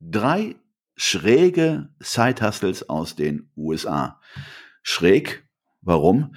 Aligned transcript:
Drei 0.00 0.56
schräge 0.96 1.88
Side-Hustles 2.00 2.88
aus 2.88 3.16
den 3.16 3.50
USA. 3.56 4.20
Schräg, 4.82 5.48
warum? 5.80 6.34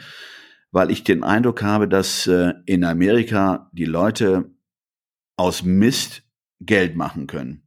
Weil 0.72 0.92
ich 0.92 1.04
den 1.04 1.24
Eindruck 1.24 1.64
habe, 1.64 1.88
dass 1.88 2.28
äh, 2.28 2.54
in 2.66 2.84
Amerika 2.84 3.70
die 3.74 3.86
Leute 3.86 4.52
aus 5.36 5.64
Mist 5.64 6.24
Geld 6.60 6.96
machen 6.96 7.28
können. 7.28 7.64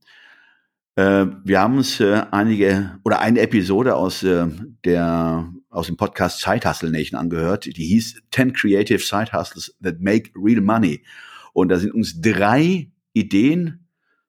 Äh, 0.96 1.26
wir 1.44 1.60
haben 1.60 1.76
uns 1.76 1.98
äh, 2.00 2.22
einige 2.30 3.00
oder 3.04 3.20
eine 3.20 3.40
Episode 3.40 3.96
aus 3.96 4.22
äh, 4.22 4.46
der 4.84 5.52
aus 5.68 5.86
dem 5.86 5.96
Podcast 5.96 6.40
Side 6.40 6.68
Hustle 6.68 6.92
Nation 6.92 7.18
angehört, 7.18 7.66
die 7.66 7.84
hieß 7.84 8.22
10 8.30 8.52
Creative 8.52 9.00
Side 9.00 9.32
Hustles 9.32 9.76
that 9.82 10.00
make 10.00 10.30
real 10.36 10.60
money. 10.60 11.04
Und 11.52 11.68
da 11.70 11.78
sind 11.78 11.92
uns 11.92 12.20
drei 12.20 12.92
Ideen 13.12 13.83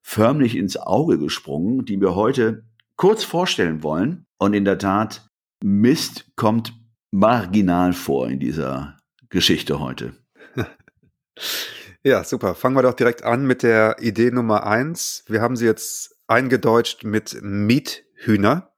förmlich 0.06 0.56
ins 0.56 0.78
Auge 0.78 1.18
gesprungen, 1.18 1.84
die 1.84 2.00
wir 2.00 2.14
heute 2.14 2.64
kurz 2.96 3.24
vorstellen 3.24 3.82
wollen. 3.82 4.28
Und 4.38 4.54
in 4.54 4.64
der 4.64 4.78
Tat, 4.78 5.28
Mist 5.64 6.32
kommt 6.36 6.74
marginal 7.10 7.92
vor 7.92 8.30
in 8.30 8.40
dieser 8.40 8.98
Geschichte 9.30 9.80
heute. 9.80 10.14
Ja, 12.08 12.24
super. 12.24 12.54
Fangen 12.54 12.76
wir 12.76 12.84
doch 12.84 12.94
direkt 12.94 13.24
an 13.24 13.48
mit 13.48 13.64
der 13.64 13.96
Idee 14.00 14.30
Nummer 14.30 14.68
eins. 14.68 15.24
Wir 15.26 15.42
haben 15.42 15.56
sie 15.56 15.66
jetzt 15.66 16.16
eingedeutscht 16.28 17.04
mit 17.04 17.40
Miethühner. 17.42 18.76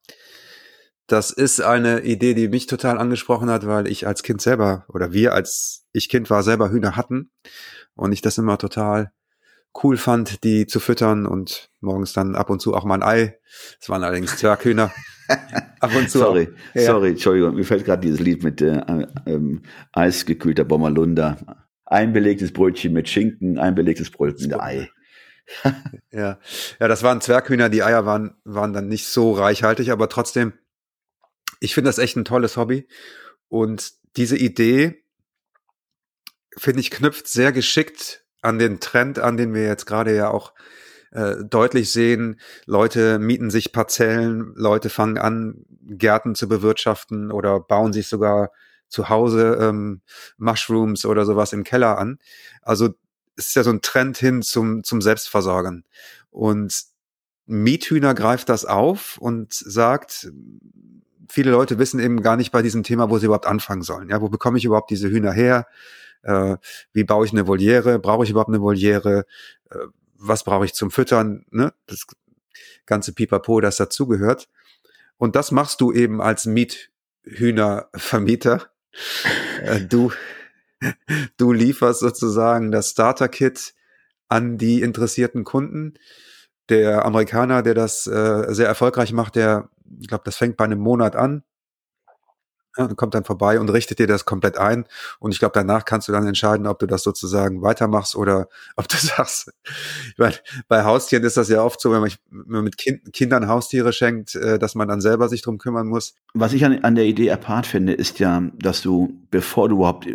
Das 1.08 1.32
ist 1.32 1.60
eine 1.60 2.04
Idee, 2.04 2.36
die 2.36 2.48
mich 2.48 2.68
total 2.68 2.98
angesprochen 2.98 3.50
hat, 3.50 3.68
weil 3.68 3.88
ich 3.88 4.08
als 4.08 4.24
Kind 4.24 4.42
selber 4.42 4.86
oder 4.88 5.12
wir 5.12 5.34
als 5.34 5.86
ich 5.92 6.08
Kind 6.08 6.30
war 6.30 6.42
selber 6.42 6.72
Hühner 6.72 6.96
hatten 6.96 7.30
und 7.96 8.14
ich 8.14 8.22
das 8.22 8.38
immer 8.38 8.58
total 8.58 9.12
cool 9.84 9.98
fand, 9.98 10.44
die 10.44 10.68
zu 10.68 10.80
füttern 10.80 11.26
und 11.26 11.70
morgens 11.80 12.14
dann 12.14 12.36
ab 12.36 12.50
und 12.50 12.62
zu 12.62 12.74
auch 12.74 12.84
mal 12.84 12.96
ein 12.96 13.04
Ei. 13.04 13.40
Es 13.80 13.90
waren 13.90 14.04
allerdings 14.04 14.38
Zwerghühner. 14.38 14.92
ab 15.80 15.96
und 15.96 16.10
zu. 16.10 16.20
Sorry, 16.20 16.50
ja. 16.74 16.82
sorry, 16.84 17.10
Entschuldigung. 17.10 17.56
Mir 17.56 17.66
fällt 17.66 17.86
gerade 17.86 18.02
dieses 18.02 18.20
Lied 18.20 18.44
mit 18.44 18.62
äh, 18.62 18.82
ähm, 19.26 19.64
eisgekühlter 19.92 20.66
Bommerlunder. 20.66 21.66
Ein 21.86 22.14
belegtes 22.14 22.52
Brötchen 22.52 22.94
mit 22.94 23.10
Schinken, 23.10 23.58
ein 23.60 23.76
belegtes 23.76 24.12
Brötchen 24.12 24.50
mit 24.50 24.60
Ei. 24.60 24.90
ja. 26.12 26.40
ja, 26.80 26.88
das 26.88 27.04
waren 27.04 27.22
Zwerghühner. 27.22 27.70
Die 27.70 27.84
Eier 27.84 28.06
waren, 28.06 28.36
waren 28.44 28.74
dann 28.74 28.88
nicht 28.88 29.08
so 29.08 29.32
reichhaltig, 29.32 29.92
aber 29.92 30.10
trotzdem, 30.10 30.54
ich 31.60 31.74
finde 31.74 31.90
das 31.90 31.98
echt 31.98 32.18
ein 32.18 32.26
tolles 32.26 32.58
Hobby. 32.58 32.88
Und 33.48 33.94
diese 34.18 34.38
Idee, 34.38 35.04
finde 36.58 36.82
ich, 36.82 36.92
knüpft 36.92 37.28
sehr 37.28 37.52
geschickt 37.52 38.27
an 38.42 38.60
den 38.60 38.80
Trend 38.80 39.20
an, 39.20 39.38
den 39.38 39.54
wir 39.54 39.64
jetzt 39.64 39.86
gerade 39.86 40.16
ja 40.16 40.30
auch 40.30 40.54
äh, 41.12 41.36
deutlich 41.44 41.92
sehen. 41.92 42.40
Leute 42.66 43.20
mieten 43.20 43.50
sich 43.50 43.72
Parzellen, 43.72 44.54
Leute 44.56 44.90
fangen 44.90 45.18
an, 45.18 45.66
Gärten 45.82 46.36
zu 46.36 46.48
bewirtschaften 46.48 47.32
oder 47.32 47.60
bauen 47.60 47.94
sich 47.94 48.08
sogar 48.08 48.52
zu 48.90 49.10
Hause 49.10 49.58
ähm, 49.62 50.02
Mushrooms 50.38 51.06
oder 51.06 51.26
sowas 51.26 51.54
im 51.54 51.64
Keller 51.64 51.98
an. 51.98 52.20
Also 52.62 52.90
es 53.36 53.48
ist 53.48 53.56
ja 53.56 53.64
so 53.64 53.70
ein 53.70 53.82
Trend 53.82 54.18
hin 54.18 54.42
zum, 54.42 54.84
zum 54.84 55.02
Selbstversorgern. 55.02 55.84
Und 56.30 56.84
Miethühner 57.46 58.14
greift 58.14 58.50
das 58.50 58.66
auf 58.66 59.18
und 59.18 59.54
sagt, 59.54 60.32
viele 61.30 61.52
Leute 61.52 61.80
wissen 61.80 62.00
eben 62.00 62.22
gar 62.22 62.36
nicht 62.36 62.52
bei 62.52 62.62
diesem 62.62 62.84
Thema, 62.84 63.10
wo 63.10 63.18
sie 63.18 63.26
überhaupt 63.26 63.46
anfangen 63.46 63.84
sollen. 63.84 64.10
Ja, 64.10 64.22
wo 64.22 64.30
bekomme 64.30 64.58
ich 64.58 64.66
überhaupt 64.66 64.90
diese 64.90 65.10
Hühner 65.10 65.32
her? 65.32 65.68
Äh, 66.24 66.58
wie 66.94 67.04
baue 67.04 67.26
ich 67.26 67.32
eine 67.32 67.48
Voliere, 67.48 68.00
brauche 68.00 68.24
ich 68.24 68.30
überhaupt 68.30 68.50
eine 68.50 68.62
Voliere, 68.62 69.26
äh, 69.70 69.78
was 70.16 70.44
brauche 70.44 70.66
ich 70.66 70.74
zum 70.74 70.92
Füttern, 70.92 71.46
ne? 71.52 71.74
das 71.86 72.06
ganze 72.86 73.14
Pipapo, 73.14 73.62
das 73.62 73.78
dazugehört. 73.78 74.50
Und 75.18 75.36
das 75.36 75.52
machst 75.52 75.82
du 75.82 75.92
eben 75.92 76.22
als 76.22 76.46
Miethühnervermieter. 76.46 78.68
Äh, 79.62 79.82
du, 79.82 80.12
du 81.38 81.52
lieferst 81.52 82.00
sozusagen 82.00 82.72
das 82.72 82.92
Starter-Kit 82.92 83.74
an 84.28 84.58
die 84.58 84.82
interessierten 84.82 85.44
Kunden. 85.44 85.96
Der 86.70 87.06
Amerikaner, 87.06 87.64
der 87.64 87.74
das 87.74 88.08
äh, 88.08 88.46
sehr 88.50 88.68
erfolgreich 88.68 89.14
macht, 89.14 89.36
der, 89.36 89.70
ich 90.00 90.08
glaube, 90.08 90.24
das 90.26 90.36
fängt 90.36 90.58
bei 90.58 90.66
einem 90.66 90.80
Monat 90.80 91.16
an 91.16 91.44
ja, 92.78 92.88
kommt 92.88 93.16
dann 93.16 93.24
vorbei 93.24 93.60
und 93.60 93.70
richtet 93.70 94.00
dir 94.00 94.08
das 94.08 94.26
komplett 94.26 94.58
ein. 94.58 94.86
Und 95.20 95.32
ich 95.32 95.40
glaube, 95.40 95.54
danach 95.54 95.86
kannst 95.86 96.08
du 96.08 96.12
dann 96.12 96.28
entscheiden, 96.28 96.68
ob 96.68 96.80
du 96.80 96.86
das 96.86 97.04
sozusagen 97.04 97.62
weitermachst 97.62 98.16
oder 98.16 98.48
ob 98.76 98.88
du 98.88 98.98
sagst, 98.98 99.52
ich 100.12 100.18
meine, 100.18 100.36
bei 100.68 100.84
Haustieren 100.84 101.24
ist 101.24 101.38
das 101.38 101.50
ja 101.50 101.64
oft 101.64 101.82
so, 101.82 101.92
wenn 101.92 102.02
man, 102.02 102.12
wenn 102.30 102.46
man 102.48 102.64
mit 102.64 102.78
kind, 102.78 103.14
Kindern 103.14 103.48
Haustiere 103.48 103.94
schenkt, 103.94 104.36
äh, 104.36 104.60
dass 104.60 104.76
man 104.76 104.88
dann 104.88 105.02
selber 105.02 105.30
sich 105.30 105.42
drum 105.42 105.58
kümmern 105.58 105.88
muss. 105.88 106.16
Was 106.34 106.54
ich 106.54 106.66
an, 106.66 106.84
an 106.84 106.96
der 106.96 107.06
Idee 107.06 107.32
apart 107.32 107.66
finde, 107.66 107.94
ist 107.94 108.20
ja, 108.20 108.44
dass 108.56 108.82
du, 108.82 109.20
bevor 109.32 109.70
du 109.70 109.78
überhaupt 109.78 110.08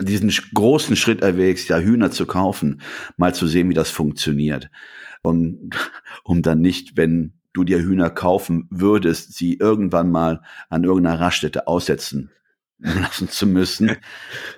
diesen 0.00 0.32
großen 0.54 0.96
Schritt 0.96 1.22
erwägst, 1.22 1.68
ja 1.68 1.78
Hühner 1.78 2.10
zu 2.10 2.26
kaufen, 2.26 2.80
mal 3.16 3.34
zu 3.34 3.46
sehen, 3.46 3.68
wie 3.68 3.74
das 3.74 3.90
funktioniert. 3.90 4.70
Und 5.22 5.70
um 6.24 6.42
dann 6.42 6.60
nicht, 6.60 6.96
wenn 6.96 7.34
du 7.52 7.64
dir 7.64 7.80
Hühner 7.80 8.10
kaufen 8.10 8.66
würdest, 8.70 9.34
sie 9.34 9.54
irgendwann 9.54 10.10
mal 10.10 10.42
an 10.68 10.84
irgendeiner 10.84 11.20
Raststätte 11.20 11.66
aussetzen 11.66 12.30
lassen 12.82 13.28
zu 13.28 13.46
müssen. 13.46 13.92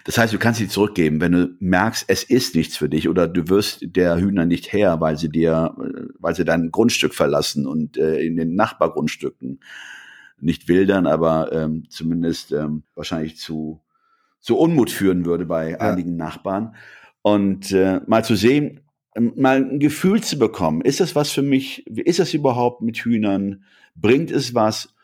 Das 0.04 0.16
heißt, 0.16 0.32
du 0.32 0.38
kannst 0.38 0.58
sie 0.58 0.68
zurückgeben, 0.68 1.20
wenn 1.20 1.32
du 1.32 1.56
merkst, 1.60 2.06
es 2.08 2.22
ist 2.22 2.54
nichts 2.54 2.76
für 2.76 2.88
dich 2.88 3.08
oder 3.08 3.28
du 3.28 3.48
wirst 3.48 3.80
der 3.82 4.18
Hühner 4.18 4.46
nicht 4.46 4.72
her, 4.72 5.00
weil 5.00 5.18
sie 5.18 5.28
dir, 5.28 5.74
weil 6.18 6.34
sie 6.34 6.44
dein 6.44 6.70
Grundstück 6.70 7.14
verlassen 7.14 7.66
und 7.66 7.98
äh, 7.98 8.20
in 8.20 8.36
den 8.36 8.54
Nachbargrundstücken 8.54 9.60
nicht 10.40 10.68
wildern, 10.68 11.06
aber 11.06 11.52
ähm, 11.52 11.84
zumindest 11.90 12.52
ähm, 12.52 12.84
wahrscheinlich 12.94 13.36
zu, 13.36 13.82
zu 14.40 14.58
Unmut 14.58 14.90
führen 14.90 15.26
würde 15.26 15.46
bei 15.46 15.72
ja. 15.72 15.78
einigen 15.78 16.16
Nachbarn. 16.16 16.74
Und 17.22 17.72
äh, 17.72 18.00
mal 18.06 18.24
zu 18.24 18.36
sehen, 18.36 18.80
mal 19.16 19.56
ein 19.56 19.78
Gefühl 19.78 20.22
zu 20.22 20.38
bekommen. 20.38 20.80
Ist 20.80 21.00
das 21.00 21.14
was 21.14 21.30
für 21.30 21.42
mich? 21.42 21.86
Ist 21.86 22.18
das 22.18 22.34
überhaupt 22.34 22.82
mit 22.82 22.98
Hühnern? 22.98 23.64
Bringt 23.94 24.30
es 24.30 24.54
was? 24.54 24.94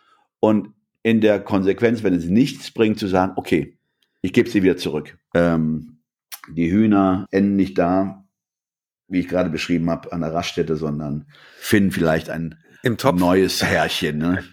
Und 0.41 0.75
in 1.03 1.21
der 1.21 1.41
Konsequenz, 1.41 2.03
wenn 2.03 2.15
es 2.15 2.27
nichts 2.27 2.71
bringt, 2.71 2.99
zu 2.99 3.07
sagen, 3.07 3.33
okay, 3.37 3.79
ich 4.23 4.33
gebe 4.33 4.49
sie 4.49 4.63
wieder 4.63 4.77
zurück. 4.77 5.19
Ähm, 5.35 6.01
die 6.49 6.71
Hühner 6.71 7.27
enden 7.31 7.57
nicht 7.57 7.79
da, 7.79 8.25
wie 9.09 9.21
ich 9.21 9.29
gerade 9.29 9.51
beschrieben 9.51 9.91
habe, 9.91 10.13
an 10.13 10.21
der 10.21 10.33
Raststätte, 10.33 10.77
sondern 10.77 11.27
finden 11.59 11.91
vielleicht 11.91 12.31
ein 12.31 12.57
neues 13.15 13.63
Herrchen. 13.63 14.19
Ne? 14.19 14.45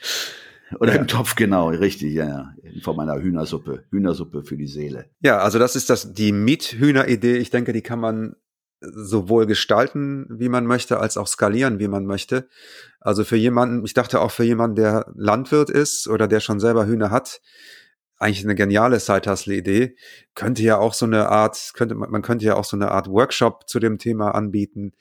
Oder 0.80 0.94
ja. 0.94 1.00
im 1.00 1.06
Topf, 1.06 1.36
genau, 1.36 1.68
richtig, 1.68 2.12
ja, 2.14 2.26
ja. 2.26 2.54
Von 2.82 2.96
meiner 2.96 3.20
Hühnersuppe. 3.20 3.84
Hühnersuppe 3.90 4.42
für 4.42 4.56
die 4.56 4.66
Seele. 4.66 5.10
Ja, 5.20 5.38
also 5.38 5.58
das 5.58 5.76
ist 5.76 5.88
das, 5.88 6.12
die 6.12 6.32
Miethühner-Idee. 6.32 7.36
Ich 7.36 7.50
denke, 7.50 7.72
die 7.72 7.82
kann 7.82 8.00
man 8.00 8.34
sowohl 8.92 9.46
gestalten, 9.46 10.26
wie 10.30 10.48
man 10.48 10.66
möchte, 10.66 10.98
als 11.00 11.16
auch 11.16 11.26
skalieren, 11.26 11.78
wie 11.78 11.88
man 11.88 12.06
möchte. 12.06 12.48
Also 13.00 13.24
für 13.24 13.36
jemanden, 13.36 13.84
ich 13.84 13.94
dachte 13.94 14.20
auch 14.20 14.30
für 14.30 14.44
jemanden, 14.44 14.76
der 14.76 15.12
Landwirt 15.14 15.70
ist 15.70 16.08
oder 16.08 16.28
der 16.28 16.40
schon 16.40 16.60
selber 16.60 16.86
Hühner 16.86 17.10
hat, 17.10 17.40
eigentlich 18.18 18.44
eine 18.44 18.54
geniale 18.54 18.98
Side-Hustle-Idee. 18.98 19.96
Könnte 20.34 20.62
ja 20.62 20.78
auch 20.78 20.94
so 20.94 21.06
eine 21.06 21.28
Art, 21.28 21.72
könnte 21.74 21.94
man 21.94 22.22
könnte 22.22 22.46
ja 22.46 22.56
auch 22.56 22.64
so 22.64 22.76
eine 22.76 22.90
Art 22.90 23.08
Workshop 23.08 23.68
zu 23.68 23.78
dem 23.78 23.98
Thema 23.98 24.34
anbieten, 24.34 24.92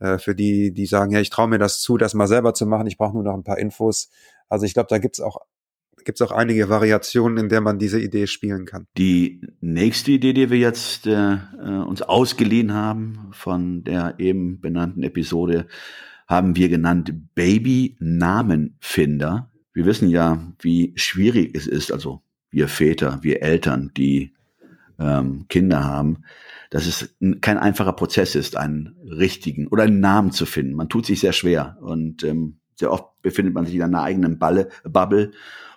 äh, 0.00 0.18
für 0.18 0.34
die, 0.34 0.72
die 0.72 0.86
sagen, 0.86 1.12
ja, 1.12 1.20
ich 1.20 1.30
traue 1.30 1.48
mir 1.48 1.58
das 1.58 1.80
zu, 1.80 1.96
das 1.96 2.14
mal 2.14 2.26
selber 2.26 2.54
zu 2.54 2.66
machen, 2.66 2.86
ich 2.86 2.98
brauche 2.98 3.14
nur 3.14 3.22
noch 3.22 3.34
ein 3.34 3.44
paar 3.44 3.58
Infos. 3.58 4.10
Also 4.48 4.66
ich 4.66 4.74
glaube, 4.74 4.88
da 4.90 4.98
gibt's 4.98 5.20
auch 5.20 5.38
gibt 6.04 6.20
es 6.20 6.26
auch 6.26 6.32
einige 6.32 6.68
Variationen, 6.68 7.38
in 7.38 7.48
der 7.48 7.60
man 7.60 7.78
diese 7.78 8.00
Idee 8.00 8.26
spielen 8.26 8.66
kann. 8.66 8.86
Die 8.96 9.40
nächste 9.60 10.12
Idee, 10.12 10.32
die 10.32 10.50
wir 10.50 10.58
jetzt 10.58 11.06
äh, 11.06 11.34
äh, 11.34 11.82
uns 11.86 12.02
ausgeliehen 12.02 12.74
haben 12.74 13.28
von 13.32 13.84
der 13.84 14.14
eben 14.18 14.60
benannten 14.60 15.02
Episode, 15.02 15.66
haben 16.26 16.56
wir 16.56 16.68
genannt 16.68 17.12
Baby-Namenfinder. 17.34 19.50
Wir 19.72 19.86
wissen 19.86 20.08
ja, 20.08 20.52
wie 20.60 20.92
schwierig 20.96 21.54
es 21.54 21.66
ist, 21.66 21.92
also 21.92 22.22
wir 22.50 22.68
Väter, 22.68 23.18
wir 23.22 23.42
Eltern, 23.42 23.90
die 23.96 24.32
ähm, 24.98 25.46
Kinder 25.48 25.84
haben, 25.84 26.24
dass 26.70 26.86
es 26.86 27.14
kein 27.40 27.58
einfacher 27.58 27.92
Prozess 27.92 28.34
ist, 28.34 28.56
einen 28.56 28.96
richtigen 29.04 29.68
oder 29.68 29.84
einen 29.84 30.00
Namen 30.00 30.32
zu 30.32 30.46
finden. 30.46 30.74
Man 30.74 30.88
tut 30.88 31.06
sich 31.06 31.20
sehr 31.20 31.32
schwer 31.32 31.78
und 31.80 32.24
ähm, 32.24 32.58
sehr 32.76 32.92
oft 32.92 33.22
befindet 33.22 33.54
man 33.54 33.66
sich 33.66 33.76
in 33.76 33.82
einer 33.82 34.02
eigenen 34.02 34.38
Balle, 34.38 34.68
Bubble 34.84 35.32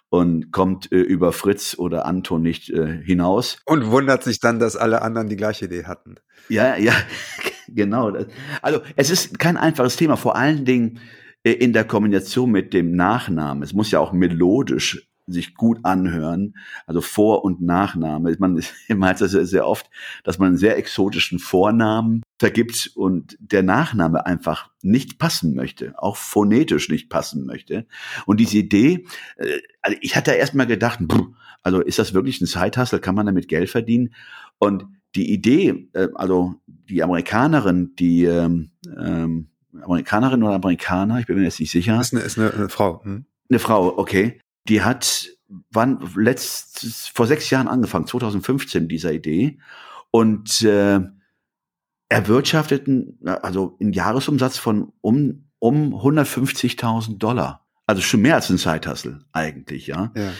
und 0.09 0.51
kommt 0.51 0.92
äh, 0.92 0.98
über 0.98 1.33
Fritz 1.33 1.75
oder 1.77 2.06
Anton 2.06 2.42
nicht 2.42 2.69
äh, 2.69 3.01
hinaus. 3.04 3.59
Und 3.65 3.88
wundert 3.92 4.24
sich 4.24 4.39
dann, 4.39 4.59
dass 4.59 4.75
alle 4.75 5.01
anderen 5.01 5.30
die 5.30 5.36
gleiche 5.36 5.65
Idee 5.65 5.86
hatten. 5.86 6.15
Ja, 6.50 6.77
ja, 6.77 6.94
genau. 7.68 8.13
Also 8.62 8.81
es 8.95 9.09
ist 9.09 9.38
kein 9.39 9.57
einfaches 9.57 9.98
Thema, 9.98 10.15
vor 10.15 10.36
allen 10.36 10.65
Dingen 10.65 11.00
äh, 11.44 11.51
in 11.51 11.74
der 11.74 11.83
Kombination 11.83 12.51
mit 12.51 12.74
dem 12.74 12.92
Nachnamen. 12.95 13.63
Es 13.63 13.74
muss 13.74 13.92
ja 13.92 14.00
auch 14.00 14.13
melodisch 14.13 15.09
sich 15.27 15.56
gut 15.56 15.79
anhören, 15.83 16.56
also 16.85 17.01
Vor- 17.01 17.44
und 17.44 17.62
Nachname. 17.62 18.35
Man 18.39 18.63
meint 18.89 19.21
das 19.21 19.31
sehr 19.31 19.68
oft, 19.68 19.89
dass 20.24 20.39
man 20.39 20.50
einen 20.50 20.57
sehr 20.57 20.77
exotischen 20.77 21.39
Vornamen 21.39 22.24
vergibt 22.39 22.91
und 22.95 23.38
der 23.39 23.63
Nachname 23.63 24.25
einfach 24.25 24.71
nicht 24.81 25.19
passen 25.19 25.53
möchte, 25.56 25.94
auch 25.97 26.18
phonetisch 26.18 26.89
nicht 26.89 27.09
passen 27.09 27.45
möchte. 27.45 27.85
Und 28.25 28.39
diese 28.39 28.57
Idee, 28.57 29.06
äh, 29.38 29.59
also 29.81 29.97
ich 30.01 30.15
hatte 30.15 30.31
erst 30.31 30.56
mal 30.56 30.68
gedacht, 30.68 31.00
also 31.63 31.81
ist 31.81 32.00
das 32.00 32.13
wirklich 32.13 32.39
ein 32.41 32.45
Side-Hustle, 32.45 33.00
kann 33.00 33.15
man 33.15 33.25
damit 33.25 33.47
Geld 33.47 33.69
verdienen? 33.69 34.13
Und 34.59 34.85
die 35.15 35.31
Idee, 35.31 35.89
äh, 35.94 36.07
also 36.15 36.56
die 36.68 37.03
Amerikanerin, 37.03 37.94
die 37.97 38.23
ähm, 38.25 38.71
ähm, 38.97 39.50
Amerikanerin 39.81 40.44
oder 40.44 40.56
Amerikaner, 40.56 41.19
ich 41.19 41.25
bin 41.25 41.38
mir 41.38 41.44
jetzt 41.44 41.59
nicht 41.59 41.71
sicher. 41.71 42.00
Ist 42.00 42.13
eine, 42.13 42.23
ist 42.23 42.38
eine, 42.38 42.53
eine 42.53 42.69
Frau. 42.69 43.03
Hm? 43.03 43.25
Eine 43.50 43.59
Frau, 43.59 43.97
okay. 43.97 44.39
Die 44.69 44.81
hat 44.81 45.30
wann 45.72 46.00
letzt 46.16 47.12
vor 47.14 47.28
sechs 47.28 47.50
Jahren 47.50 47.68
angefangen, 47.68 48.08
2015 48.08 48.88
dieser 48.88 49.14
Idee 49.14 49.60
und 50.12 50.62
äh, 50.62 51.00
erwirtschafteten 52.10 53.19
also 53.25 53.78
einen 53.80 53.94
Jahresumsatz 53.94 54.58
von 54.58 54.94
um 55.02 55.44
um 55.60 55.96
150.000 55.96 57.18
Dollar. 57.18 57.66
Also 57.88 58.02
schon 58.02 58.22
mehr 58.22 58.36
als 58.36 58.50
ein 58.50 58.60
Zeithassel 58.60 59.22
eigentlich, 59.31 59.88
ja. 59.88 60.12
ja. 60.16 60.34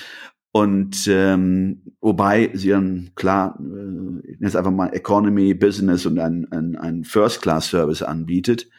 Und 0.52 1.08
ähm, 1.08 1.82
wobei 2.02 2.52
sie 2.54 2.70
dann 2.70 3.12
klar 3.16 3.60
äh, 3.60 4.36
jetzt 4.40 4.56
einfach 4.56 4.72
mal 4.72 4.94
Economy, 4.94 5.54
Business 5.54 6.06
und 6.06 6.20
ein, 6.20 6.52
ein, 6.52 6.76
ein 6.76 7.04
First-Class-Service 7.04 8.04
anbietet. 8.04 8.70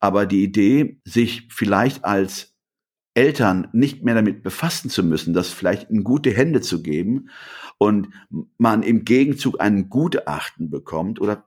Aber 0.00 0.26
die 0.26 0.42
Idee, 0.42 1.00
sich 1.04 1.48
vielleicht 1.50 2.04
als 2.04 2.51
Eltern 3.14 3.68
nicht 3.72 4.02
mehr 4.02 4.14
damit 4.14 4.42
befassen 4.42 4.88
zu 4.88 5.02
müssen, 5.02 5.34
das 5.34 5.48
vielleicht 5.48 5.90
in 5.90 6.02
gute 6.02 6.30
Hände 6.30 6.60
zu 6.60 6.82
geben 6.82 7.28
und 7.78 8.08
man 8.58 8.82
im 8.82 9.04
Gegenzug 9.04 9.60
einen 9.60 9.90
Gutachten 9.90 10.70
bekommt 10.70 11.20
oder 11.20 11.44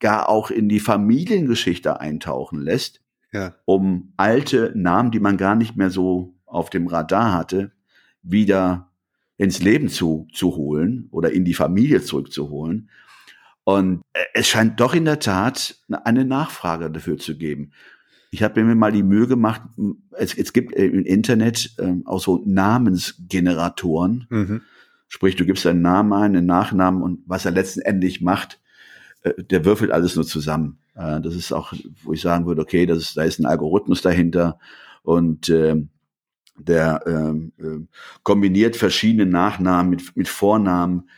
gar 0.00 0.28
auch 0.28 0.50
in 0.50 0.68
die 0.68 0.80
Familiengeschichte 0.80 2.00
eintauchen 2.00 2.60
lässt, 2.60 3.00
ja. 3.32 3.54
um 3.64 4.12
alte 4.16 4.72
Namen, 4.74 5.10
die 5.10 5.20
man 5.20 5.36
gar 5.36 5.54
nicht 5.54 5.76
mehr 5.76 5.90
so 5.90 6.34
auf 6.46 6.70
dem 6.70 6.86
Radar 6.86 7.32
hatte, 7.32 7.72
wieder 8.22 8.90
ins 9.36 9.60
Leben 9.60 9.88
zu, 9.88 10.26
zu 10.32 10.56
holen 10.56 11.08
oder 11.10 11.32
in 11.32 11.44
die 11.44 11.54
Familie 11.54 12.02
zurückzuholen. 12.02 12.90
Und 13.64 14.02
es 14.34 14.48
scheint 14.48 14.80
doch 14.80 14.94
in 14.94 15.04
der 15.04 15.20
Tat 15.20 15.76
eine 16.04 16.24
Nachfrage 16.24 16.90
dafür 16.90 17.18
zu 17.18 17.36
geben. 17.36 17.72
Ich 18.30 18.42
habe 18.42 18.62
mir 18.62 18.74
mal 18.74 18.92
die 18.92 19.02
Mühe 19.02 19.26
gemacht, 19.26 19.62
es, 20.12 20.36
es 20.36 20.52
gibt 20.52 20.72
im 20.72 21.04
Internet 21.04 21.74
äh, 21.78 21.94
auch 22.04 22.20
so 22.20 22.42
Namensgeneratoren. 22.44 24.26
Mhm. 24.28 24.60
Sprich, 25.08 25.36
du 25.36 25.46
gibst 25.46 25.64
deinen 25.64 25.80
Namen 25.80 26.12
ein, 26.12 26.36
einen 26.36 26.46
Nachnamen 26.46 27.02
und 27.02 27.20
was 27.26 27.46
er 27.46 27.52
letztendlich 27.52 28.20
macht, 28.20 28.60
äh, 29.22 29.42
der 29.42 29.64
würfelt 29.64 29.90
alles 29.90 30.16
nur 30.16 30.26
zusammen. 30.26 30.78
Äh, 30.94 31.20
das 31.20 31.34
ist 31.34 31.52
auch, 31.52 31.72
wo 32.02 32.12
ich 32.12 32.20
sagen 32.20 32.46
würde, 32.46 32.60
okay, 32.60 32.84
das 32.84 32.98
ist, 32.98 33.16
da 33.16 33.22
ist 33.22 33.38
ein 33.38 33.46
Algorithmus 33.46 34.02
dahinter 34.02 34.58
und 35.02 35.48
äh, 35.48 35.76
der 36.58 37.02
ähm, 37.06 37.52
äh, 37.58 37.86
kombiniert 38.24 38.76
verschiedene 38.76 39.26
Nachnamen 39.30 39.90
mit, 39.90 40.16
mit 40.16 40.28
Vornamen. 40.28 41.08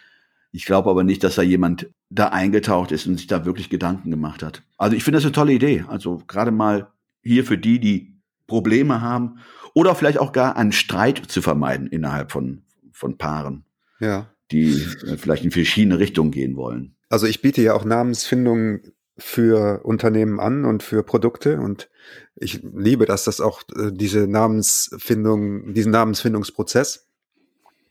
Ich 0.53 0.67
glaube 0.67 0.91
aber 0.91 1.03
nicht, 1.03 1.25
dass 1.25 1.37
da 1.37 1.43
jemand 1.43 1.89
da 2.11 2.29
eingetaucht 2.29 2.93
ist 2.93 3.07
und 3.07 3.17
sich 3.17 3.27
da 3.27 3.45
wirklich 3.45 3.71
Gedanken 3.71 4.11
gemacht 4.11 4.43
hat. 4.43 4.63
Also 4.77 4.97
ich 4.97 5.05
finde 5.05 5.17
das 5.17 5.25
eine 5.25 5.33
tolle 5.33 5.53
Idee. 5.53 5.85
Also 5.89 6.21
gerade 6.27 6.51
mal 6.51 6.89
hier 7.23 7.45
für 7.45 7.59
die, 7.59 7.81
die 7.81 8.21
Probleme 8.47 9.01
haben 9.01 9.39
oder 9.75 9.95
vielleicht 9.95 10.19
auch 10.19 10.33
gar 10.33 10.57
einen 10.57 10.73
Streit 10.73 11.23
zu 11.29 11.43
vermeiden 11.43 11.87
innerhalb 11.87 12.33
von, 12.33 12.63
von 12.93 13.17
Paaren, 13.19 13.65
ja. 14.01 14.31
die 14.51 14.73
äh, 15.07 15.17
vielleicht 15.17 15.45
in 15.45 15.51
verschiedene 15.51 15.99
Richtungen 15.99 16.31
gehen 16.31 16.57
wollen. 16.57 16.97
Also 17.09 17.27
ich 17.27 17.43
biete 17.43 17.63
ja 17.63 17.75
auch 17.75 17.85
Namensfindung 17.85 18.81
für 19.19 19.85
Unternehmen 19.85 20.41
an 20.41 20.65
und 20.65 20.83
für 20.83 21.03
Produkte 21.03 21.61
und 21.61 21.91
ich 22.35 22.63
liebe 22.63 23.07
das, 23.07 23.25
dass 23.25 23.41
auch 23.41 23.63
äh, 23.77 23.91
diese 23.93 24.27
Namensfindung, 24.27 25.75
diesen 25.75 25.93
Namensfindungsprozess. 25.93 27.09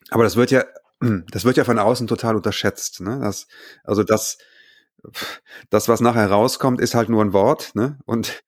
Aber 0.09 0.23
das 0.23 0.35
wird 0.35 0.51
ja, 0.51 0.65
das 1.31 1.45
wird 1.45 1.57
ja 1.57 1.63
von 1.63 1.79
außen 1.79 2.07
total 2.07 2.35
unterschätzt. 2.35 3.01
Ne? 3.01 3.19
Das, 3.21 3.47
also 3.83 4.03
das, 4.03 4.39
das, 5.69 5.87
was 5.87 6.01
nachher 6.01 6.29
rauskommt, 6.29 6.81
ist 6.81 6.95
halt 6.95 7.09
nur 7.09 7.23
ein 7.23 7.33
Wort. 7.33 7.75
Ne? 7.75 7.99
Und 8.05 8.43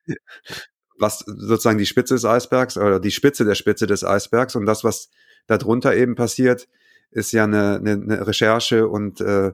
was 1.01 1.19
sozusagen 1.19 1.77
die 1.77 1.85
Spitze 1.85 2.13
des 2.13 2.25
Eisbergs 2.25 2.77
oder 2.77 2.99
die 2.99 3.11
Spitze 3.11 3.43
der 3.43 3.55
Spitze 3.55 3.87
des 3.87 4.03
Eisbergs 4.03 4.55
und 4.55 4.65
das, 4.65 4.83
was 4.83 5.09
darunter 5.47 5.95
eben 5.95 6.15
passiert, 6.15 6.67
ist 7.09 7.31
ja 7.31 7.43
eine, 7.43 7.75
eine, 7.75 7.91
eine 7.91 8.27
Recherche 8.27 8.87
und 8.87 9.19
äh, 9.19 9.51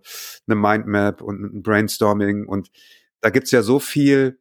eine 0.48 0.56
Mindmap 0.56 1.22
und 1.22 1.42
ein 1.42 1.64
Brainstorming 1.64 2.46
und 2.46 2.70
da 3.22 3.30
gibt's 3.30 3.52
ja 3.52 3.64
so 3.64 3.80
viel 3.80 4.40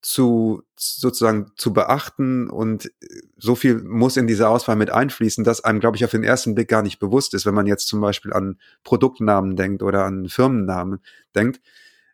zu 0.00 0.62
sozusagen 0.76 1.52
zu 1.56 1.72
beachten 1.72 2.50
und 2.50 2.92
so 3.38 3.54
viel 3.54 3.82
muss 3.82 4.18
in 4.18 4.26
diese 4.26 4.48
Auswahl 4.48 4.76
mit 4.76 4.90
einfließen, 4.90 5.44
dass 5.44 5.64
einem, 5.64 5.80
glaube 5.80 5.96
ich, 5.96 6.04
auf 6.04 6.10
den 6.10 6.24
ersten 6.24 6.54
Blick 6.54 6.68
gar 6.68 6.82
nicht 6.82 6.98
bewusst 6.98 7.32
ist, 7.32 7.46
wenn 7.46 7.54
man 7.54 7.66
jetzt 7.66 7.88
zum 7.88 8.02
Beispiel 8.02 8.34
an 8.34 8.58
Produktnamen 8.82 9.56
denkt 9.56 9.82
oder 9.82 10.04
an 10.04 10.28
Firmennamen 10.28 11.00
denkt. 11.34 11.62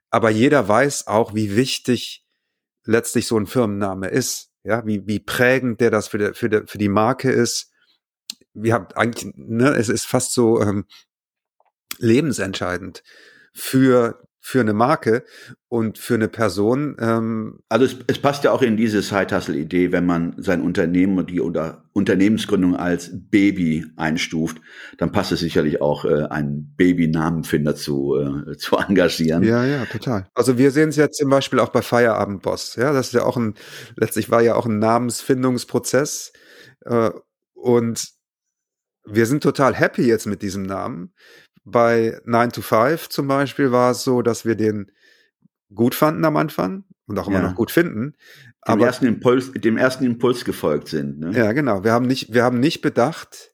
Aber 0.08 0.30
jeder 0.30 0.68
weiß 0.68 1.08
auch, 1.08 1.34
wie 1.34 1.56
wichtig 1.56 2.24
letztlich 2.84 3.26
so 3.26 3.38
ein 3.38 3.46
Firmenname 3.46 4.08
ist, 4.08 4.50
ja, 4.62 4.84
wie, 4.86 5.06
wie 5.06 5.20
prägend 5.20 5.80
der 5.80 5.90
das 5.90 6.08
für, 6.08 6.18
der, 6.18 6.34
für, 6.34 6.48
der, 6.48 6.66
für 6.66 6.78
die 6.78 6.88
Marke 6.88 7.30
ist. 7.30 7.72
Wir 8.52 8.74
haben 8.74 8.88
eigentlich, 8.94 9.32
ne, 9.36 9.70
es 9.70 9.88
ist 9.88 10.06
fast 10.06 10.32
so 10.32 10.60
ähm, 10.60 10.86
lebensentscheidend 11.98 13.02
für 13.52 14.26
für 14.50 14.60
eine 14.60 14.72
Marke 14.72 15.22
und 15.68 15.96
für 15.96 16.14
eine 16.14 16.26
Person. 16.26 16.96
Ähm 16.98 17.60
also 17.68 17.84
es, 17.84 17.96
es 18.08 18.18
passt 18.18 18.42
ja 18.42 18.50
auch 18.50 18.62
in 18.62 18.76
diese 18.76 19.00
Side-Hustle-Idee, 19.00 19.92
wenn 19.92 20.04
man 20.04 20.34
sein 20.38 20.60
Unternehmen 20.60 21.18
und 21.18 21.30
die 21.30 21.40
oder 21.40 21.84
Unternehmensgründung 21.92 22.74
als 22.74 23.12
Baby 23.12 23.86
einstuft, 23.94 24.60
dann 24.98 25.12
passt 25.12 25.30
es 25.30 25.38
sicherlich 25.38 25.80
auch, 25.80 26.04
äh, 26.04 26.24
einen 26.24 26.74
Baby-Namenfinder 26.76 27.76
zu, 27.76 28.16
äh, 28.16 28.56
zu 28.56 28.76
engagieren. 28.76 29.44
Ja, 29.44 29.64
ja, 29.64 29.86
total. 29.86 30.26
Also 30.34 30.58
wir 30.58 30.72
sehen 30.72 30.88
es 30.88 30.96
ja 30.96 31.08
zum 31.10 31.30
Beispiel 31.30 31.60
auch 31.60 31.68
bei 31.68 31.82
Feierabendboss. 31.82 32.74
Ja, 32.74 32.92
das 32.92 33.08
ist 33.08 33.12
ja 33.12 33.22
auch 33.22 33.36
ein, 33.36 33.54
letztlich 33.94 34.32
war 34.32 34.42
ja 34.42 34.56
auch 34.56 34.66
ein 34.66 34.80
Namensfindungsprozess. 34.80 36.32
Äh, 36.86 37.10
und 37.54 38.04
wir 39.04 39.26
sind 39.26 39.44
total 39.44 39.76
happy 39.76 40.02
jetzt 40.02 40.26
mit 40.26 40.42
diesem 40.42 40.64
Namen. 40.64 41.14
Bei 41.64 42.20
9 42.24 42.52
to 42.52 42.62
5 42.62 43.08
zum 43.08 43.28
Beispiel 43.28 43.72
war 43.72 43.92
es 43.92 44.02
so, 44.02 44.22
dass 44.22 44.44
wir 44.44 44.54
den 44.54 44.90
gut 45.74 45.94
fanden 45.94 46.24
am 46.24 46.36
Anfang 46.36 46.84
und 47.06 47.18
auch 47.18 47.28
immer 47.28 47.40
ja. 47.40 47.48
noch 47.48 47.54
gut 47.54 47.70
finden. 47.70 48.14
Dem 48.66 48.74
aber 48.74 48.86
ersten 48.86 49.06
Impuls, 49.06 49.52
dem 49.52 49.76
ersten 49.76 50.04
Impuls 50.04 50.44
gefolgt 50.44 50.88
sind. 50.88 51.18
Ne? 51.18 51.32
Ja, 51.32 51.52
genau. 51.52 51.84
Wir 51.84 51.92
haben 51.92 52.06
nicht, 52.06 52.32
wir 52.32 52.44
haben 52.44 52.60
nicht 52.60 52.80
bedacht, 52.82 53.50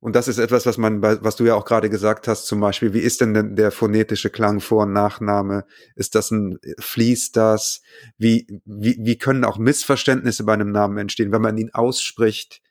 und 0.00 0.16
das 0.16 0.28
ist 0.28 0.38
etwas, 0.38 0.64
was 0.64 0.78
man, 0.78 1.02
was 1.02 1.36
du 1.36 1.44
ja 1.44 1.54
auch 1.54 1.66
gerade 1.66 1.90
gesagt 1.90 2.26
hast, 2.26 2.46
zum 2.46 2.58
Beispiel, 2.58 2.94
wie 2.94 3.00
ist 3.00 3.20
denn 3.20 3.54
der 3.54 3.70
phonetische 3.70 4.30
Klang 4.30 4.60
Vor- 4.60 4.84
und 4.84 4.94
Nachname? 4.94 5.66
Ist 5.94 6.14
das 6.14 6.30
ein, 6.30 6.58
fließt 6.78 7.36
das? 7.36 7.82
Wie, 8.16 8.46
wie, 8.64 8.96
wie 8.98 9.18
können 9.18 9.44
auch 9.44 9.58
Missverständnisse 9.58 10.44
bei 10.44 10.54
einem 10.54 10.72
Namen 10.72 10.96
entstehen, 10.96 11.32
wenn 11.32 11.42
man 11.42 11.58
ihn 11.58 11.74
ausspricht? 11.74 12.62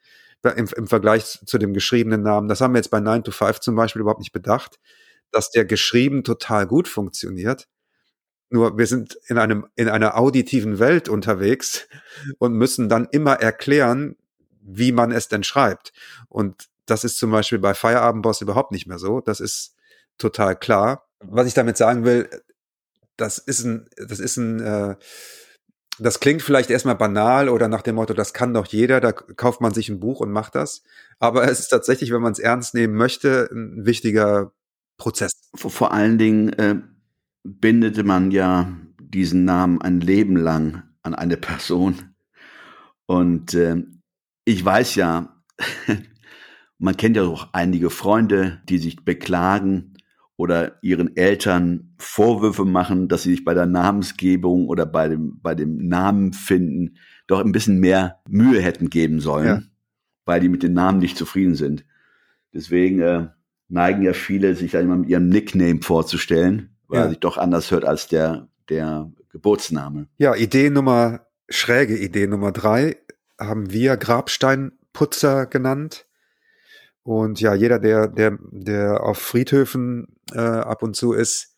Im, 0.44 0.68
im 0.76 0.88
Vergleich 0.88 1.40
zu 1.46 1.58
dem 1.58 1.74
geschriebenen 1.74 2.22
Namen. 2.22 2.48
Das 2.48 2.62
haben 2.62 2.74
wir 2.74 2.80
jetzt 2.80 2.92
bei 2.92 3.00
9 3.00 3.24
to 3.24 3.32
5 3.32 3.60
zum 3.60 3.76
Beispiel 3.76 4.02
überhaupt 4.02 4.20
nicht 4.20 4.32
bedacht, 4.32 4.80
dass 5.32 5.52
der 5.52 5.66
geschrieben 5.66 6.24
total 6.24 6.66
gut 6.68 6.88
funktioniert. 6.88 7.68
Nur 8.50 8.78
wir 8.78 8.88
sind 8.88 9.20
in 9.28 9.38
einem, 9.38 9.68
in 9.76 9.90
einer 9.90 10.18
auditiven 10.18 10.80
Welt 10.80 11.08
unterwegs 11.08 11.88
und 12.40 12.54
müssen 12.54 12.90
dann 12.90 13.08
immer 13.12 13.36
erklären, 13.36 14.16
wie 14.62 14.92
man 14.92 15.12
es 15.12 15.28
denn 15.28 15.44
schreibt. 15.44 15.94
Und 16.30 16.70
das 16.86 17.04
ist 17.04 17.18
zum 17.18 17.32
Beispiel 17.32 17.60
bei 17.60 17.74
Feierabendboss 17.74 18.42
überhaupt 18.42 18.72
nicht 18.72 18.88
mehr 18.88 18.98
so. 18.98 19.22
Das 19.22 19.40
ist 19.40 19.76
total 20.18 20.56
klar. 20.56 21.08
Was 21.20 21.48
ich 21.48 21.54
damit 21.54 21.78
sagen 21.78 22.06
will, 22.06 22.30
das 23.18 23.38
ist 23.38 23.64
ein, 23.64 23.88
das 23.98 24.20
ist 24.20 24.38
ein, 24.38 24.60
äh, 24.62 24.96
das 26.00 26.20
klingt 26.20 26.42
vielleicht 26.42 26.70
erstmal 26.70 26.96
banal 26.96 27.50
oder 27.50 27.68
nach 27.68 27.82
dem 27.82 27.96
Motto, 27.96 28.14
das 28.14 28.34
kann 28.34 28.54
doch 28.54 28.68
jeder, 28.68 29.00
da 29.00 29.12
kauft 29.12 29.62
man 29.62 29.74
sich 29.74 29.90
ein 29.90 30.00
Buch 30.00 30.20
und 30.20 30.32
macht 30.32 30.56
das. 30.56 30.84
Aber 31.20 31.50
es 31.50 31.60
ist 31.60 31.70
tatsächlich, 31.70 32.12
wenn 32.12 32.22
man 32.22 32.32
es 32.32 32.40
ernst 32.40 32.74
nehmen 32.74 32.96
möchte, 32.96 33.50
ein 33.52 33.86
wichtiger 33.86 34.54
Prozess. 34.98 35.32
Vor 35.56 35.92
allen 35.92 36.18
Dingen 36.18 36.54
äh, 36.54 36.76
bindete 37.44 38.04
man 38.04 38.32
ja 38.32 38.72
diesen 39.00 39.46
Namen 39.46 39.82
ein 39.82 40.02
Leben 40.02 40.36
lang 40.36 40.84
an 41.02 41.16
eine 41.16 41.38
Person. 41.38 42.16
Und 43.06 43.54
äh, 43.54 43.84
ich 44.46 44.64
weiß 44.64 44.96
ja, 44.96 45.42
man 46.78 46.98
kennt 46.98 47.18
ja 47.18 47.24
auch 47.24 47.50
einige 47.54 47.90
Freunde, 47.90 48.62
die 48.70 48.78
sich 48.78 49.04
beklagen 49.04 49.89
oder 50.40 50.78
ihren 50.82 51.18
Eltern 51.18 51.94
Vorwürfe 51.98 52.64
machen, 52.64 53.10
dass 53.10 53.24
sie 53.24 53.32
sich 53.32 53.44
bei 53.44 53.54
der 53.54 53.66
Namensgebung 53.66 54.70
oder 54.70 54.86
bei 54.86 55.10
dem, 55.10 55.38
bei 55.42 55.54
dem 55.54 55.90
Namen 55.90 56.32
finden 56.32 56.96
doch 57.28 57.44
ein 57.44 57.52
bisschen 57.52 57.82
mehr 57.82 58.22
Mühe 58.30 58.62
hätten 58.62 58.90
geben 58.90 59.20
sollen, 59.20 59.46
ja. 59.46 59.62
weil 60.24 60.40
die 60.40 60.48
mit 60.48 60.64
den 60.64 60.72
Namen 60.72 61.00
nicht 61.00 61.18
zufrieden 61.18 61.56
sind. 61.56 61.84
Deswegen 62.54 63.02
äh, 63.02 63.28
neigen 63.68 64.02
ja 64.02 64.14
viele, 64.14 64.56
sich 64.56 64.78
einmal 64.78 65.00
mit 65.00 65.10
ihrem 65.10 65.28
Nickname 65.28 65.82
vorzustellen, 65.82 66.70
weil 66.88 67.00
ja. 67.00 67.06
er 67.08 67.10
sich 67.10 67.20
doch 67.20 67.38
anders 67.38 67.70
hört 67.70 67.84
als 67.84 68.08
der, 68.08 68.48
der 68.70 69.12
Geburtsname. 69.34 70.08
Ja, 70.20 70.38
Idee 70.38 70.70
Nummer, 70.70 71.28
schräge 71.50 71.98
Idee 71.98 72.28
Nummer 72.28 72.54
drei 72.54 72.96
haben 73.38 73.74
wir 73.74 73.98
Grabsteinputzer 73.98 75.48
genannt. 75.48 76.06
Und 77.04 77.40
ja, 77.42 77.54
jeder, 77.54 77.80
der, 77.80 78.08
der, 78.08 78.38
der 78.52 79.04
auf 79.04 79.18
Friedhöfen 79.18 80.08
äh, 80.32 80.40
ab 80.40 80.84
und 80.84 80.96
zu 80.96 81.14
ist, 81.14 81.56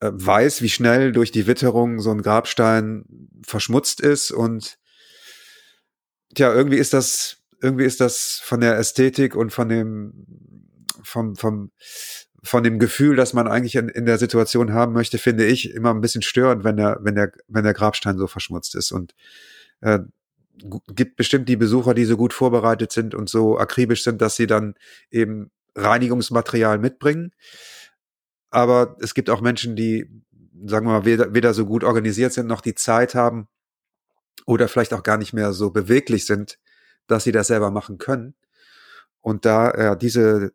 äh, 0.00 0.10
weiß, 0.12 0.62
wie 0.62 0.68
schnell 0.68 1.12
durch 1.12 1.30
die 1.30 1.46
Witterung 1.46 2.00
so 2.00 2.10
ein 2.10 2.22
Grabstein 2.22 3.04
verschmutzt 3.46 4.00
ist. 4.00 4.30
Und 4.30 4.78
tja, 6.34 6.52
irgendwie 6.52 6.78
ist 6.78 6.92
das, 6.92 7.38
irgendwie 7.60 7.84
ist 7.84 8.00
das 8.00 8.40
von 8.42 8.60
der 8.60 8.76
Ästhetik 8.78 9.36
und 9.36 9.52
von 9.52 9.68
dem, 9.68 10.26
vom, 11.04 11.36
vom, 11.36 11.70
von 12.42 12.64
dem 12.64 12.78
Gefühl, 12.80 13.14
dass 13.14 13.32
man 13.32 13.46
eigentlich 13.46 13.76
in, 13.76 13.88
in 13.88 14.04
der 14.04 14.18
Situation 14.18 14.72
haben 14.72 14.92
möchte, 14.92 15.18
finde 15.18 15.46
ich 15.46 15.70
immer 15.70 15.90
ein 15.90 16.00
bisschen 16.00 16.22
störend, 16.22 16.64
wenn 16.64 16.76
der, 16.76 16.98
wenn 17.02 17.14
der, 17.14 17.32
wenn 17.46 17.64
der 17.64 17.74
Grabstein 17.74 18.18
so 18.18 18.26
verschmutzt 18.26 18.74
ist. 18.74 18.90
Und 18.90 19.14
äh, 19.80 20.00
gibt 20.58 21.16
bestimmt 21.16 21.48
die 21.48 21.56
Besucher, 21.56 21.94
die 21.94 22.04
so 22.04 22.16
gut 22.16 22.32
vorbereitet 22.32 22.92
sind 22.92 23.14
und 23.14 23.28
so 23.28 23.58
akribisch 23.58 24.04
sind, 24.04 24.20
dass 24.20 24.36
sie 24.36 24.46
dann 24.46 24.74
eben 25.10 25.50
Reinigungsmaterial 25.74 26.78
mitbringen. 26.78 27.32
Aber 28.50 28.96
es 29.00 29.14
gibt 29.14 29.30
auch 29.30 29.40
Menschen, 29.40 29.76
die, 29.76 30.10
sagen 30.64 30.86
wir 30.86 30.92
mal, 30.92 31.04
weder, 31.04 31.34
weder 31.34 31.54
so 31.54 31.64
gut 31.64 31.84
organisiert 31.84 32.32
sind, 32.32 32.46
noch 32.46 32.60
die 32.60 32.74
Zeit 32.74 33.14
haben 33.14 33.48
oder 34.46 34.68
vielleicht 34.68 34.92
auch 34.92 35.02
gar 35.02 35.16
nicht 35.16 35.32
mehr 35.32 35.52
so 35.52 35.70
beweglich 35.70 36.26
sind, 36.26 36.58
dass 37.06 37.24
sie 37.24 37.32
das 37.32 37.46
selber 37.46 37.70
machen 37.70 37.98
können. 37.98 38.34
Und 39.20 39.44
da 39.44 39.72
ja, 39.78 39.94
diese, 39.94 40.52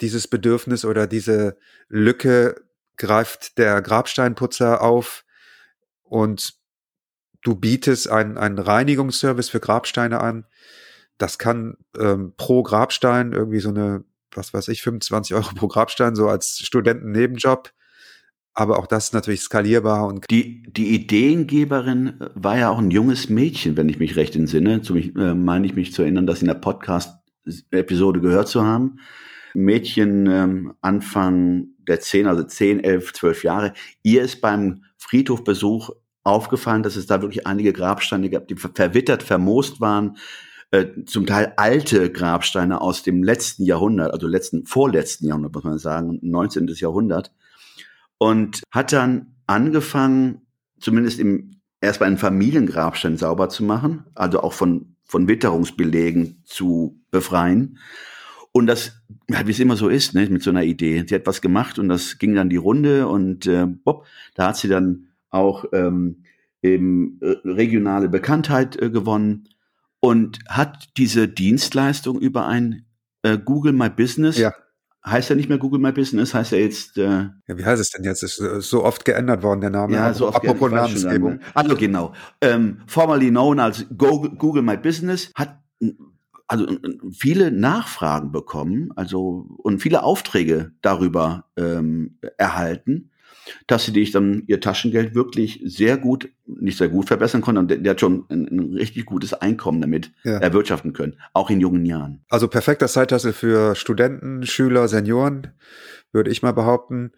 dieses 0.00 0.28
Bedürfnis 0.28 0.84
oder 0.84 1.06
diese 1.06 1.56
Lücke 1.88 2.62
greift 2.96 3.58
der 3.58 3.82
Grabsteinputzer 3.82 4.80
auf 4.80 5.24
und 6.04 6.61
du 7.42 7.56
bietest 7.56 8.08
einen, 8.08 8.38
einen 8.38 8.58
Reinigungsservice 8.58 9.50
für 9.50 9.60
Grabsteine 9.60 10.20
an. 10.20 10.44
Das 11.18 11.38
kann 11.38 11.76
ähm, 11.98 12.32
pro 12.36 12.62
Grabstein 12.62 13.32
irgendwie 13.32 13.60
so 13.60 13.68
eine, 13.68 14.04
was 14.34 14.54
weiß 14.54 14.68
ich, 14.68 14.82
25 14.82 15.34
Euro 15.36 15.54
pro 15.54 15.68
Grabstein, 15.68 16.14
so 16.14 16.28
als 16.28 16.58
Studentennebenjob. 16.58 17.72
Aber 18.54 18.78
auch 18.78 18.86
das 18.86 19.06
ist 19.06 19.14
natürlich 19.14 19.40
skalierbar 19.40 20.06
und. 20.06 20.26
Die, 20.30 20.62
die 20.64 20.94
Ideengeberin 20.94 22.14
war 22.34 22.58
ja 22.58 22.68
auch 22.68 22.78
ein 22.78 22.90
junges 22.90 23.30
Mädchen, 23.30 23.76
wenn 23.76 23.88
ich 23.88 23.98
mich 23.98 24.16
recht 24.16 24.36
entsinne. 24.36 24.82
Zu 24.82 24.94
mich, 24.94 25.16
äh, 25.16 25.34
meine 25.34 25.66
ich 25.66 25.74
mich 25.74 25.92
zu 25.92 26.02
erinnern, 26.02 26.26
das 26.26 26.42
in 26.42 26.48
der 26.48 26.54
Podcast-Episode 26.54 28.20
gehört 28.20 28.48
zu 28.48 28.62
haben. 28.62 28.98
Mädchen 29.54 30.26
ähm, 30.26 30.74
Anfang 30.80 31.68
der 31.88 32.00
10, 32.00 32.26
also 32.26 32.42
10, 32.42 32.84
11, 32.84 33.14
12 33.14 33.44
Jahre. 33.44 33.72
Ihr 34.02 34.22
ist 34.22 34.40
beim 34.40 34.84
Friedhofbesuch 34.98 35.90
aufgefallen, 36.24 36.82
dass 36.82 36.96
es 36.96 37.06
da 37.06 37.22
wirklich 37.22 37.46
einige 37.46 37.72
Grabsteine 37.72 38.30
gab, 38.30 38.48
die 38.48 38.56
verwittert, 38.56 39.22
vermoost 39.22 39.80
waren, 39.80 40.16
äh, 40.72 41.04
zum 41.04 41.26
Teil 41.26 41.52
alte 41.56 42.10
Grabsteine 42.10 42.80
aus 42.80 43.02
dem 43.02 43.22
letzten 43.22 43.64
Jahrhundert, 43.64 44.12
also 44.12 44.26
letzten, 44.26 44.66
vorletzten 44.66 45.26
Jahrhundert, 45.26 45.54
muss 45.54 45.64
man 45.64 45.78
sagen, 45.78 46.18
19. 46.22 46.66
Jahrhundert. 46.76 47.32
Und 48.18 48.62
hat 48.70 48.92
dann 48.92 49.34
angefangen, 49.46 50.42
zumindest 50.80 51.18
im, 51.18 51.60
erst 51.80 52.00
bei 52.00 52.06
einem 52.06 52.16
Familiengrabstein 52.16 53.18
sauber 53.18 53.48
zu 53.48 53.64
machen, 53.64 54.04
also 54.14 54.40
auch 54.40 54.54
von, 54.54 54.96
von 55.04 55.28
Witterungsbelegen 55.28 56.42
zu 56.44 57.00
befreien. 57.10 57.78
Und 58.52 58.66
das, 58.66 59.02
wie 59.26 59.50
es 59.50 59.60
immer 59.60 59.76
so 59.76 59.88
ist, 59.88 60.14
ne, 60.14 60.26
mit 60.30 60.42
so 60.42 60.50
einer 60.50 60.62
Idee. 60.62 61.04
Sie 61.06 61.14
hat 61.14 61.26
was 61.26 61.40
gemacht 61.42 61.78
und 61.78 61.88
das 61.88 62.18
ging 62.18 62.34
dann 62.34 62.48
die 62.48 62.56
Runde 62.56 63.08
und 63.08 63.46
äh, 63.46 63.66
bob, 63.66 64.06
da 64.34 64.48
hat 64.48 64.56
sie 64.56 64.68
dann 64.68 65.11
auch 65.32 65.64
ähm, 65.72 66.22
eben 66.62 67.18
äh, 67.20 67.36
regionale 67.44 68.08
Bekanntheit 68.08 68.80
äh, 68.80 68.90
gewonnen 68.90 69.48
und 70.00 70.38
hat 70.48 70.88
diese 70.96 71.28
Dienstleistung 71.28 72.20
über 72.20 72.46
ein 72.46 72.86
äh, 73.22 73.38
Google 73.38 73.72
My 73.72 73.90
Business. 73.90 74.38
Ja. 74.38 74.52
Heißt 75.04 75.30
ja 75.30 75.34
nicht 75.36 75.48
mehr 75.48 75.58
Google 75.58 75.80
My 75.80 75.90
Business, 75.90 76.32
heißt 76.32 76.52
ja 76.52 76.58
jetzt. 76.58 76.96
Äh, 76.96 77.02
ja, 77.02 77.58
wie 77.58 77.64
heißt 77.64 77.80
es 77.80 77.90
denn 77.90 78.04
jetzt? 78.04 78.22
Ist 78.22 78.40
äh, 78.40 78.60
so 78.60 78.84
oft 78.84 79.04
geändert 79.04 79.42
worden 79.42 79.60
der 79.60 79.70
Name. 79.70 79.94
Ja, 79.94 80.14
so 80.14 80.28
oft 80.28 80.36
Apropos 80.36 80.70
Namensgebung. 80.70 81.40
Also 81.54 81.74
genau. 81.76 82.12
Ähm, 82.40 82.78
formerly 82.86 83.30
known 83.30 83.58
als 83.58 83.86
Google, 83.96 84.30
Google 84.36 84.62
My 84.62 84.76
Business 84.76 85.32
hat 85.34 85.58
also 86.46 86.66
viele 87.12 87.50
Nachfragen 87.50 88.30
bekommen, 88.30 88.92
also 88.94 89.46
und 89.58 89.80
viele 89.80 90.02
Aufträge 90.04 90.72
darüber 90.82 91.46
ähm, 91.56 92.18
erhalten 92.36 93.11
dass 93.66 93.84
sie 93.84 93.92
dich 93.92 94.10
dann 94.10 94.44
ihr 94.46 94.60
Taschengeld 94.60 95.14
wirklich 95.14 95.60
sehr 95.64 95.96
gut, 95.96 96.30
nicht 96.46 96.78
sehr 96.78 96.88
gut 96.88 97.08
verbessern 97.08 97.40
konnten. 97.40 97.68
Der, 97.68 97.78
der 97.78 97.90
hat 97.90 98.00
schon 98.00 98.24
ein, 98.28 98.46
ein, 98.46 98.74
richtig 98.74 99.06
gutes 99.06 99.34
Einkommen 99.34 99.80
damit 99.80 100.12
ja. 100.24 100.38
erwirtschaften 100.38 100.92
können, 100.92 101.18
auch 101.32 101.50
in 101.50 101.60
jungen 101.60 101.84
Jahren. 101.84 102.24
Also 102.28 102.48
perfekter 102.48 102.88
Zeithassel 102.88 103.32
für 103.32 103.74
Studenten, 103.74 104.44
Schüler, 104.46 104.88
Senioren, 104.88 105.48
würde 106.12 106.30
ich 106.30 106.42
mal 106.42 106.52
behaupten. 106.52 107.12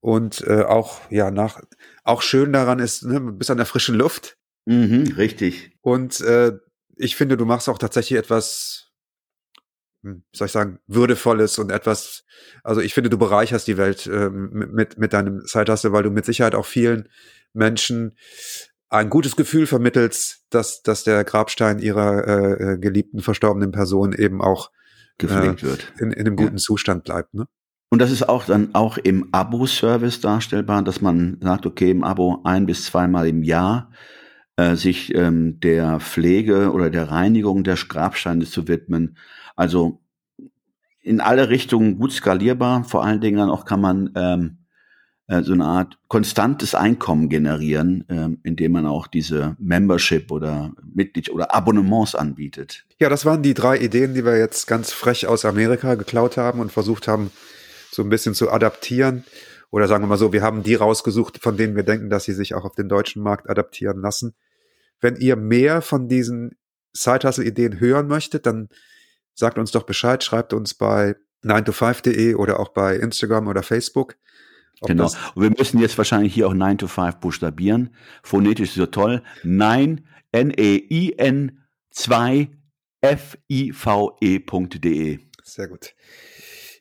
Und 0.00 0.46
äh, 0.46 0.62
auch, 0.62 1.00
ja, 1.10 1.30
nach, 1.30 1.62
auch 2.02 2.20
schön 2.20 2.52
daran 2.52 2.78
ist, 2.78 3.04
ne, 3.04 3.20
bis 3.20 3.48
an 3.48 3.56
der 3.56 3.66
frischen 3.66 3.94
Luft. 3.94 4.36
Mhm, 4.66 5.14
richtig. 5.16 5.72
Und 5.80 6.20
äh, 6.20 6.52
ich 6.96 7.16
finde, 7.16 7.36
du 7.36 7.46
machst 7.46 7.68
auch 7.68 7.78
tatsächlich 7.78 8.18
etwas 8.18 8.83
wie 10.04 10.22
soll 10.36 10.46
ich 10.46 10.52
sagen, 10.52 10.78
würdevolles 10.86 11.58
und 11.58 11.70
etwas, 11.70 12.24
also 12.62 12.80
ich 12.80 12.94
finde, 12.94 13.10
du 13.10 13.18
bereicherst 13.18 13.66
die 13.66 13.76
Welt 13.76 14.06
äh, 14.06 14.30
mit, 14.30 14.98
mit 14.98 15.12
deinem 15.12 15.44
Zeithassel, 15.46 15.92
weil 15.92 16.02
du 16.02 16.10
mit 16.10 16.24
Sicherheit 16.24 16.54
auch 16.54 16.66
vielen 16.66 17.08
Menschen 17.52 18.16
ein 18.88 19.10
gutes 19.10 19.34
Gefühl 19.34 19.66
vermittelst, 19.66 20.44
dass, 20.50 20.82
dass 20.82 21.04
der 21.04 21.24
Grabstein 21.24 21.78
ihrer 21.78 22.26
äh, 22.26 22.74
äh 22.74 22.78
geliebten 22.78 23.20
verstorbenen 23.20 23.72
Person 23.72 24.12
eben 24.12 24.40
auch 24.40 24.70
gepflegt 25.18 25.62
äh, 25.62 25.66
wird. 25.66 25.92
In, 25.98 26.12
in 26.12 26.26
einem 26.26 26.36
guten 26.36 26.56
ja. 26.56 26.62
Zustand 26.62 27.04
bleibt. 27.04 27.34
Ne? 27.34 27.46
Und 27.90 28.00
das 28.00 28.10
ist 28.10 28.28
auch 28.28 28.44
dann 28.44 28.74
auch 28.74 28.98
im 28.98 29.28
Abo-Service 29.32 30.20
darstellbar, 30.20 30.82
dass 30.82 31.00
man 31.00 31.38
sagt, 31.40 31.66
okay, 31.66 31.90
im 31.90 32.04
Abo 32.04 32.40
ein 32.44 32.66
bis 32.66 32.84
zweimal 32.86 33.26
im 33.28 33.42
Jahr 33.42 33.90
äh, 34.56 34.76
sich 34.76 35.14
ähm, 35.14 35.60
der 35.60 36.00
Pflege 36.00 36.72
oder 36.72 36.90
der 36.90 37.10
Reinigung 37.10 37.64
der 37.64 37.76
Grabsteine 37.76 38.44
zu 38.44 38.68
widmen. 38.68 39.16
Also 39.56 40.00
in 41.00 41.20
alle 41.20 41.48
Richtungen 41.48 41.98
gut 41.98 42.12
skalierbar. 42.12 42.84
Vor 42.84 43.04
allen 43.04 43.20
Dingen 43.20 43.36
dann 43.38 43.50
auch 43.50 43.64
kann 43.64 43.80
man 43.80 44.10
ähm, 44.16 44.58
äh, 45.26 45.42
so 45.42 45.52
eine 45.52 45.64
Art 45.64 45.98
konstantes 46.08 46.74
Einkommen 46.74 47.28
generieren, 47.28 48.04
ähm, 48.08 48.40
indem 48.42 48.72
man 48.72 48.86
auch 48.86 49.06
diese 49.06 49.56
Membership 49.58 50.30
oder 50.30 50.72
Mitglied 50.82 51.30
oder 51.30 51.54
Abonnements 51.54 52.14
anbietet. 52.14 52.84
Ja, 53.00 53.08
das 53.08 53.24
waren 53.24 53.42
die 53.42 53.54
drei 53.54 53.78
Ideen, 53.78 54.14
die 54.14 54.24
wir 54.24 54.38
jetzt 54.38 54.66
ganz 54.66 54.92
frech 54.92 55.26
aus 55.26 55.44
Amerika 55.44 55.94
geklaut 55.94 56.36
haben 56.36 56.60
und 56.60 56.72
versucht 56.72 57.08
haben, 57.08 57.30
so 57.90 58.02
ein 58.02 58.08
bisschen 58.08 58.34
zu 58.34 58.50
adaptieren. 58.50 59.24
Oder 59.70 59.88
sagen 59.88 60.04
wir 60.04 60.08
mal 60.08 60.18
so, 60.18 60.32
wir 60.32 60.42
haben 60.42 60.62
die 60.62 60.74
rausgesucht, 60.74 61.38
von 61.42 61.56
denen 61.56 61.74
wir 61.74 61.82
denken, 61.82 62.10
dass 62.10 62.24
sie 62.24 62.32
sich 62.32 62.54
auch 62.54 62.64
auf 62.64 62.74
den 62.74 62.88
deutschen 62.88 63.22
Markt 63.22 63.50
adaptieren 63.50 64.00
lassen. 64.00 64.34
Wenn 65.00 65.16
ihr 65.16 65.36
mehr 65.36 65.82
von 65.82 66.08
diesen 66.08 66.56
Side-Hustle-Ideen 66.92 67.80
hören 67.80 68.06
möchtet, 68.06 68.46
dann 68.46 68.68
sagt 69.34 69.58
uns 69.58 69.70
doch 69.72 69.82
Bescheid, 69.84 70.22
schreibt 70.22 70.52
uns 70.52 70.74
bei 70.74 71.16
9to5.de 71.44 72.34
oder 72.34 72.60
auch 72.60 72.68
bei 72.70 72.96
Instagram 72.96 73.48
oder 73.48 73.62
Facebook. 73.62 74.16
Genau. 74.82 75.10
Und 75.34 75.42
wir 75.42 75.50
müssen 75.50 75.78
jetzt 75.80 75.98
wahrscheinlich 75.98 76.34
hier 76.34 76.48
auch 76.48 76.54
9 76.54 76.78
to 76.78 76.86
5 76.88 77.16
buchstabieren. 77.16 77.94
Phonetisch 78.22 78.72
so 78.72 78.86
toll. 78.86 79.22
9, 79.42 80.06
N-E-I-N 80.32 81.60
2 81.90 82.50
F-I-V-E.de. 83.00 84.48
Sehr 85.42 85.68
gut. 85.68 85.94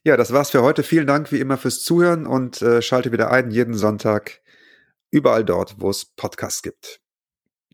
Ja, 0.05 0.17
das 0.17 0.34
war's 0.34 0.51
für 0.51 0.63
heute. 0.63 0.84
Vielen 0.84 1.08
Dank 1.08 1.32
wie 1.32 1.39
immer 1.39 1.58
fürs 1.58 1.82
Zuhören 1.84 2.25
und 2.25 2.62
äh, 2.62 2.82
schalte 2.82 3.12
wieder 3.12 3.32
ein 3.32 3.51
jeden 3.51 3.74
Sonntag 3.74 4.41
überall 5.12 5.46
dort, 5.46 5.75
wo 5.79 5.89
es 5.89 6.05
Podcasts 6.05 6.62
gibt. 6.62 7.02